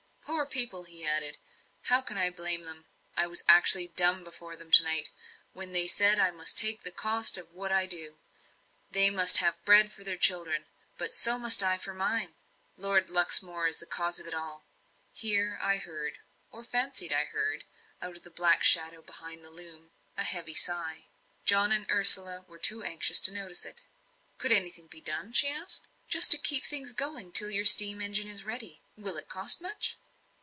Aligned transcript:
"Poor 0.23 0.45
people!" 0.45 0.83
he 0.83 1.05
added, 1.05 1.37
"how 1.83 1.99
can 1.99 2.15
I 2.17 2.29
blame 2.29 2.63
them? 2.63 2.85
I 3.17 3.27
was 3.27 3.43
actually 3.49 3.89
dumb 3.89 4.23
before 4.23 4.55
them 4.55 4.71
to 4.71 4.83
night, 4.83 5.09
when 5.51 5.71
they 5.73 5.87
said 5.87 6.17
I 6.19 6.31
must 6.31 6.57
take 6.57 6.81
the 6.83 6.91
cost 6.91 7.37
of 7.37 7.51
what 7.51 7.71
I 7.71 7.85
do 7.85 8.17
they 8.89 9.09
must 9.09 9.37
have 9.37 9.63
bread 9.65 9.91
for 9.91 10.03
their 10.05 10.17
children. 10.17 10.65
But 10.97 11.13
so 11.13 11.37
must 11.37 11.61
I 11.61 11.77
for 11.77 11.93
mine. 11.93 12.33
Lord 12.77 13.09
Luxmore 13.09 13.67
is 13.67 13.77
the 13.79 13.85
cause 13.85 14.19
of 14.21 14.33
all." 14.33 14.65
Here 15.11 15.59
I 15.61 15.77
heard 15.77 16.19
or 16.49 16.63
fancied 16.63 17.11
I 17.11 17.25
heard 17.25 17.65
out 18.01 18.15
of 18.15 18.23
the 18.23 18.31
black 18.31 18.63
shadow 18.63 19.01
behind 19.01 19.43
the 19.43 19.51
loom, 19.51 19.91
a 20.17 20.23
heavy 20.23 20.55
sigh. 20.55 21.07
John 21.45 21.71
and 21.73 21.85
Ursula 21.91 22.45
were 22.47 22.57
too 22.59 22.83
anxious 22.83 23.19
to 23.21 23.33
notice 23.33 23.65
it. 23.65 23.81
"Could 24.37 24.53
anything 24.53 24.87
be 24.87 25.01
done?" 25.01 25.33
she 25.33 25.49
asked. 25.49 25.85
"Just 26.07 26.31
to 26.31 26.37
keep 26.37 26.65
things 26.65 26.93
going 26.93 27.31
till 27.33 27.51
your 27.51 27.65
steam 27.65 28.01
engine 28.01 28.29
is 28.29 28.45
ready? 28.45 28.81
Will 28.95 29.17
it 29.17 29.27
cost 29.29 29.61
much?" 29.61 29.97